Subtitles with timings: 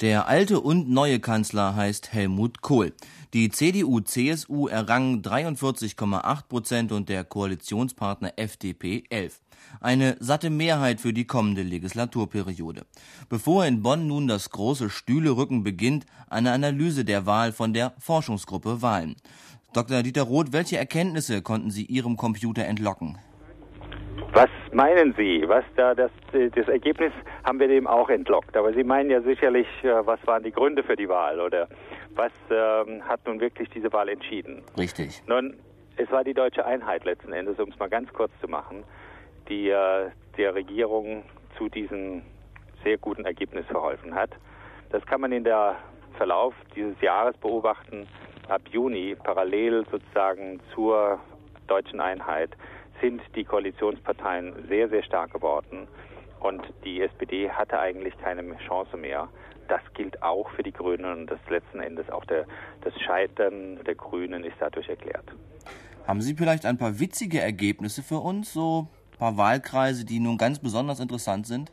[0.00, 2.94] Der alte und neue Kanzler heißt Helmut Kohl.
[3.34, 9.42] Die CDU-CSU errang 43,8 Prozent und der Koalitionspartner FDP 11.
[9.78, 12.86] Eine satte Mehrheit für die kommende Legislaturperiode.
[13.28, 18.80] Bevor in Bonn nun das große Stühlerücken beginnt, eine Analyse der Wahl von der Forschungsgruppe
[18.80, 19.16] Wahlen.
[19.74, 20.02] Dr.
[20.02, 23.18] Dieter Roth, welche Erkenntnisse konnten Sie Ihrem Computer entlocken?
[24.32, 25.44] Was meinen Sie?
[25.46, 27.12] Was da das, das Ergebnis
[27.44, 28.56] haben wir dem auch entlockt.
[28.56, 31.68] Aber Sie meinen ja sicherlich, äh, was waren die Gründe für die Wahl oder
[32.14, 34.62] was ähm, hat nun wirklich diese Wahl entschieden?
[34.78, 35.22] Richtig.
[35.26, 35.56] Nun,
[35.96, 38.84] es war die deutsche Einheit letzten Endes, um es mal ganz kurz zu machen,
[39.48, 41.24] die äh, der Regierung
[41.58, 42.22] zu diesem
[42.84, 44.30] sehr guten Ergebnis verholfen hat.
[44.90, 45.76] Das kann man in der
[46.16, 48.06] Verlauf dieses Jahres beobachten.
[48.48, 51.20] Ab Juni, parallel sozusagen zur
[51.66, 52.50] deutschen Einheit,
[53.00, 55.88] sind die Koalitionsparteien sehr, sehr stark geworden.
[56.40, 59.28] Und die SPD hatte eigentlich keine Chance mehr.
[59.68, 62.46] Das gilt auch für die Grünen und das letzten Endes auch der,
[62.82, 65.24] das Scheitern der Grünen ist dadurch erklärt.
[66.06, 70.38] Haben Sie vielleicht ein paar witzige Ergebnisse für uns, so ein paar Wahlkreise, die nun
[70.38, 71.70] ganz besonders interessant sind?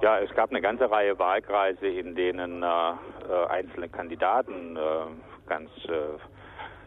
[0.00, 5.70] Ja, es gab eine ganze Reihe Wahlkreise, in denen äh, äh einzelne Kandidaten äh, ganz
[5.88, 6.18] äh,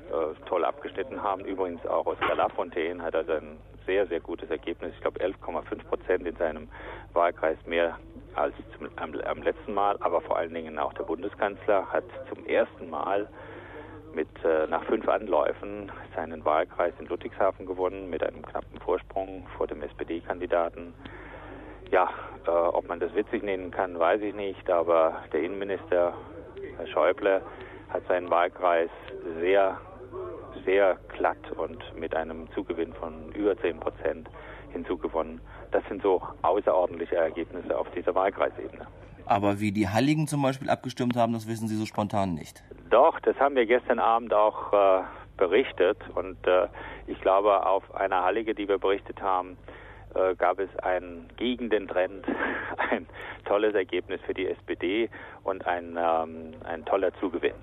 [0.09, 1.45] äh, toll abgeschnitten haben.
[1.45, 4.93] Übrigens auch Oskar Lafontaine hat also ein sehr, sehr gutes Ergebnis.
[4.93, 6.67] Ich glaube 11,5 Prozent in seinem
[7.13, 7.97] Wahlkreis mehr
[8.35, 9.97] als zum, am, am, letzten Mal.
[10.01, 13.27] Aber vor allen Dingen auch der Bundeskanzler hat zum ersten Mal
[14.13, 19.67] mit äh, nach fünf Anläufen seinen Wahlkreis in Ludwigshafen gewonnen mit einem knappen Vorsprung vor
[19.67, 20.93] dem SPD-Kandidaten.
[21.91, 22.09] Ja,
[22.45, 24.69] äh, ob man das witzig nennen kann, weiß ich nicht.
[24.69, 26.13] Aber der Innenminister
[26.77, 27.41] Herr Schäuble
[27.89, 28.89] hat seinen Wahlkreis
[29.39, 29.79] sehr
[30.65, 34.29] sehr glatt und mit einem Zugewinn von über 10 Prozent
[34.71, 35.41] hinzugewonnen.
[35.71, 38.87] Das sind so außerordentliche Ergebnisse auf dieser Wahlkreisebene.
[39.25, 42.63] Aber wie die Halligen zum Beispiel abgestimmt haben, das wissen Sie so spontan nicht.
[42.89, 45.03] Doch, das haben wir gestern Abend auch äh,
[45.37, 45.97] berichtet.
[46.15, 46.67] Und äh,
[47.05, 49.57] ich glaube, auf einer Hallige, die wir berichtet haben,
[50.15, 52.25] äh, gab es ein gegen den Trend
[52.91, 53.05] ein
[53.45, 55.09] tolles Ergebnis für die SPD
[55.43, 57.55] und ein, ähm, ein toller Zugewinn.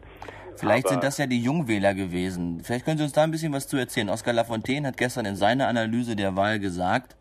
[0.57, 2.61] Vielleicht Aber sind das ja die Jungwähler gewesen.
[2.63, 4.09] Vielleicht können Sie uns da ein bisschen was zu erzählen.
[4.09, 7.17] Oskar Lafontaine hat gestern in seiner Analyse der Wahl gesagt,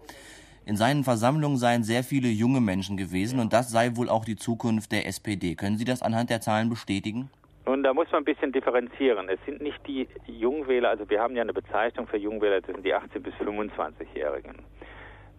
[0.65, 4.35] in seinen Versammlungen seien sehr viele junge Menschen gewesen und das sei wohl auch die
[4.35, 5.55] Zukunft der SPD.
[5.55, 7.29] Können Sie das anhand der Zahlen bestätigen?
[7.67, 9.27] Nun, da muss man ein bisschen differenzieren.
[9.29, 12.85] Es sind nicht die Jungwähler, also wir haben ja eine Bezeichnung für Jungwähler, das sind
[12.85, 14.55] die 18- bis 25-Jährigen.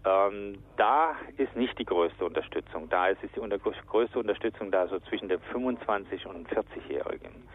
[0.06, 2.88] Ähm, da ist nicht die größte Unterstützung.
[2.88, 7.46] Da ist, die unter größte Unterstützung da so zwischen den 25- und 40-Jährigen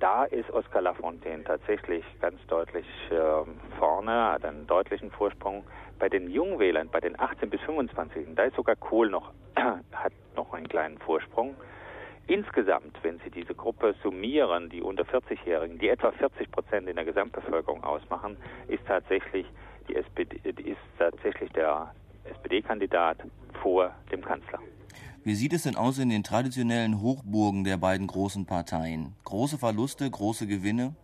[0.00, 3.16] da ist Oskar Lafontaine tatsächlich ganz deutlich äh,
[3.78, 5.64] vorne, hat einen deutlichen Vorsprung.
[5.98, 10.52] Bei den Jungwählern, bei den 18 bis 25, da ist sogar Kohl noch, hat noch
[10.52, 11.56] einen kleinen Vorsprung.
[12.28, 17.06] Insgesamt, wenn Sie diese Gruppe summieren, die unter 40-Jährigen, die etwa 40 Prozent in der
[17.06, 18.36] Gesamtbevölkerung ausmachen,
[18.68, 19.46] ist tatsächlich
[19.88, 20.78] die SPD, ist
[21.18, 21.92] tatsächlich der
[22.24, 23.18] SPD-Kandidat
[23.62, 24.58] vor dem Kanzler.
[25.24, 29.14] Wie sieht es denn aus in den traditionellen Hochburgen der beiden großen Parteien?
[29.24, 30.94] Große Verluste, große Gewinne?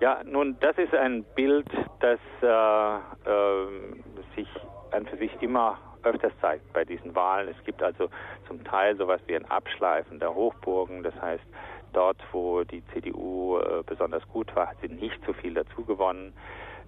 [0.00, 1.66] Ja, nun, das ist ein Bild,
[2.00, 2.96] das äh,
[3.28, 3.66] äh,
[4.36, 4.48] sich
[4.92, 7.48] an für sich immer öfters zeigt bei diesen Wahlen.
[7.48, 8.08] Es gibt also
[8.46, 11.02] zum Teil sowas wie ein Abschleifen der Hochburgen.
[11.02, 11.44] Das heißt,
[11.92, 16.32] dort, wo die CDU äh, besonders gut war, hat sie nicht so viel dazu gewonnen.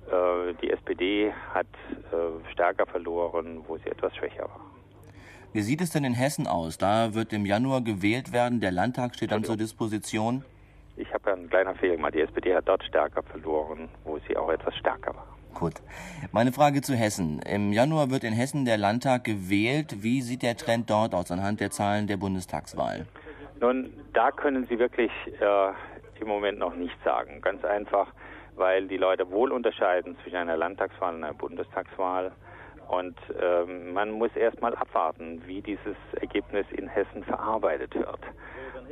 [0.09, 1.67] Äh, die SPD hat
[2.13, 4.61] äh, stärker verloren, wo sie etwas schwächer war.
[5.53, 6.79] Wie sieht es denn in Hessen aus?
[6.79, 8.61] Da wird im Januar gewählt werden.
[8.61, 10.45] Der Landtag steht dann zur Disposition.
[10.97, 12.15] Ich habe ja einen kleinen Fehler gemacht.
[12.15, 15.27] Die SPD hat dort stärker verloren, wo sie auch etwas stärker war.
[15.55, 15.75] Gut.
[16.31, 17.41] Meine Frage zu Hessen.
[17.43, 20.03] Im Januar wird in Hessen der Landtag gewählt.
[20.03, 23.07] Wie sieht der Trend dort aus anhand der Zahlen der Bundestagswahl?
[23.61, 27.41] Nun, da können Sie wirklich äh, im Moment noch nichts sagen.
[27.43, 28.07] Ganz einfach,
[28.61, 32.31] weil die Leute wohl unterscheiden zwischen einer Landtagswahl und einer Bundestagswahl.
[32.89, 38.21] Und ähm, man muss erstmal abwarten, wie dieses Ergebnis in Hessen verarbeitet wird.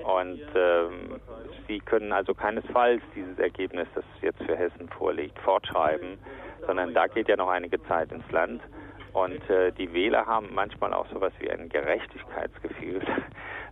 [0.04, 1.20] Und ähm,
[1.66, 6.18] Sie können also keinesfalls dieses Ergebnis, das jetzt für Hessen vorliegt, fortschreiben,
[6.66, 8.62] sondern da geht ja noch einige Zeit ins Land.
[9.12, 13.00] Und äh, die Wähler haben manchmal auch sowas wie ein Gerechtigkeitsgefühl.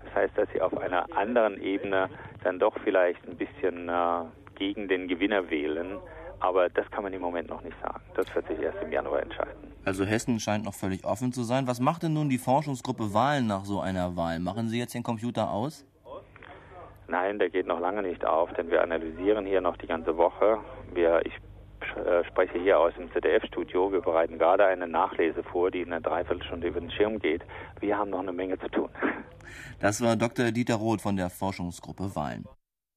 [0.04, 2.08] Das heißt, dass sie auf einer anderen Ebene
[2.42, 4.24] dann doch vielleicht ein bisschen äh,
[4.56, 5.98] gegen den Gewinner wählen.
[6.40, 8.02] Aber das kann man im Moment noch nicht sagen.
[8.14, 9.72] Das wird sich erst im Januar entscheiden.
[9.84, 11.66] Also Hessen scheint noch völlig offen zu sein.
[11.66, 14.38] Was macht denn nun die Forschungsgruppe Wahlen nach so einer Wahl?
[14.40, 15.86] Machen Sie jetzt den Computer aus?
[17.08, 20.58] Nein, der geht noch lange nicht auf, denn wir analysieren hier noch die ganze Woche.
[20.92, 21.34] Wir, ich
[21.96, 23.92] äh, spreche hier aus dem ZDF-Studio.
[23.92, 27.42] Wir bereiten gerade eine Nachlese vor, die in einer Dreiviertelstunde über den Schirm geht.
[27.80, 28.88] Wir haben noch eine Menge zu tun.
[29.78, 30.50] Das war Dr.
[30.50, 32.44] Dieter Roth von der Forschungsgruppe Wahlen.